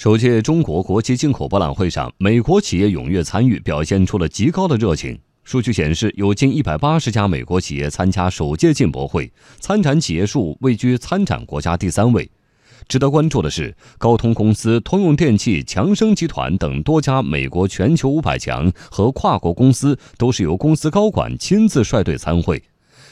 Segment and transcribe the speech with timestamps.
[0.00, 5.20] 首届中国国际进口博览会上，美国企业踊跃参与，表现出了极高的热情。
[5.44, 12.26] 数据显示，有近一百八十家美国企业参加首届进博会，参展企业数位居参展国家第三位。
[12.88, 22.62] 值得关注的是，高通公司、通用电气、强生集团等多家美国全球五百强和跨国公司都是由公司高管亲自率队参会。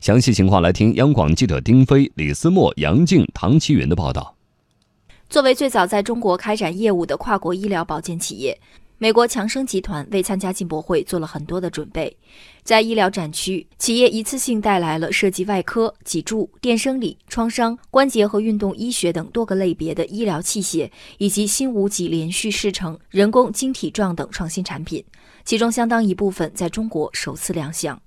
[0.00, 4.34] 详细情况来听央广记者丁飞、李思墨、杨静、唐奇云的报道。
[5.32, 8.54] 作为最早在中国开展业务的跨国医疗保健企业，
[8.98, 12.14] 美国强生集团为参加进博会做了很多的准备。
[12.62, 25.02] 在医疗展区，企业一次性带来了涉及外科、脊柱、电生理、创伤、关节和运动医学等多个类别的医疗器械，以及新无脊连续视程、人工晶体状等创新产品，
[25.46, 27.98] 其中相当一部分在中国首次亮相。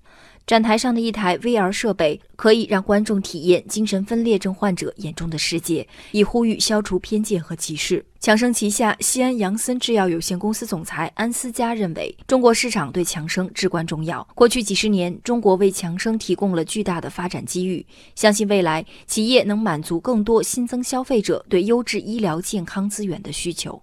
[0.45, 8.05] 展台上的一台 VR 设备可以让观众体验精神分裂症患者眼中的世界，以呼吁消除偏见和歧视。
[8.19, 14.27] 强生旗下西安杨森制药有限公司总裁安思佳认为，中国市场对强生至关重要。
[14.35, 23.81] 过去几十年，中国为强生提供了巨大的发展机遇，相信未来企业能满足更多新增消费者对优质医疗健康资源的需求。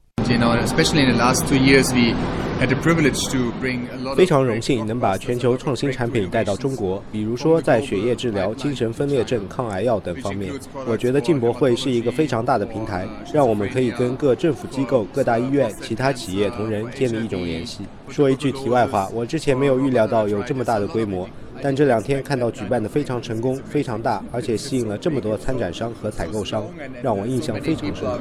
[4.17, 10.53] 非常荣幸能把全球创新产品带到中国，比如说在血液治疗、精神分裂症、抗癌药等方面。
[10.87, 17.81] 我觉得进博会是一个非常大的平台，让我们可以跟各政府机构、各大医院、其他企业同仁建立一种联系。
[18.09, 21.29] 说一句题外话，我之前没有预料到有这么大的规模，
[21.63, 26.65] 但这两天看到举办的非常成功、非常大，而且吸引了这么多参展商和采购商，
[27.03, 28.19] 让我印象非常深刻。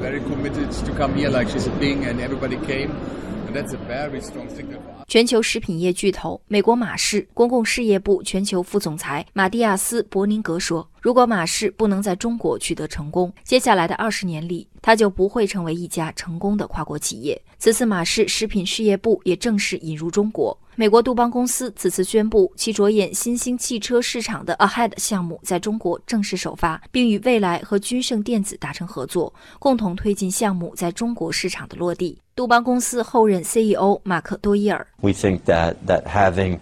[5.06, 20.56] 全球食品业巨头美国马氏公共事业部全球副总裁马蒂亚斯·伯宁格说：“如果马氏不能在中国取得成功，接下来的二十年里，它就不会成为一家成功的跨国企业。”此次马氏食品事业部也正式引入中国。
[20.74, 32.16] 美国杜邦公司此次宣布，其着眼新兴汽车市场的 Ahead 项目在中国正式首发，并与蔚来和君盛电子达成合作，共同推进项目在中国市场的落地。
[32.34, 34.86] 杜邦公司后任 CEO 马克多伊尔，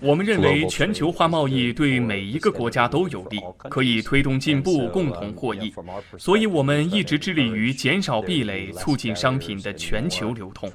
[0.03, 5.73] 我们认为全球化贸易对每一个国家都有利，可以推动进步，共同获益。
[6.19, 10.71] 所以，我们一直致力于减少壁垒，促进商品的全球流通。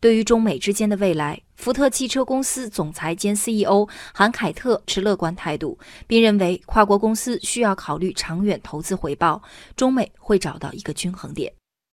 [0.00, 5.76] 对于中美之间的未来，福特汽车公司总裁兼 CEO 韩凯特持乐观态度，
[6.06, 9.42] 并认为跨国公司需要考虑长远投资回报，
[9.74, 11.52] 中美会找到一个均衡点。